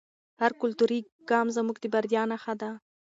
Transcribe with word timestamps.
هر 0.41 0.51
کلتوري 0.61 0.99
ګام 1.29 1.47
زموږ 1.57 1.77
د 1.81 1.85
بریا 1.93 2.23
نښه 2.31 2.53
ده. 2.61 2.71